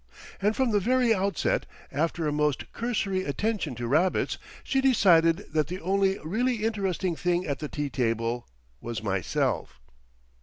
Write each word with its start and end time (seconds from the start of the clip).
And 0.41 0.55
from 0.55 0.71
the 0.71 0.79
very 0.79 1.13
outset, 1.13 1.67
after 1.91 2.27
a 2.27 2.31
most 2.31 2.71
cursory 2.73 3.23
attention 3.23 3.75
to 3.75 3.87
Rabbits, 3.87 4.39
she 4.63 4.81
decided 4.81 5.45
that 5.53 5.67
the 5.67 5.79
only 5.79 6.17
really 6.23 6.63
interesting 6.63 7.15
thing 7.15 7.45
at 7.45 7.59
the 7.59 7.69
tea 7.69 7.91
table 7.91 8.47
was 8.81 9.03
myself. 9.03 9.79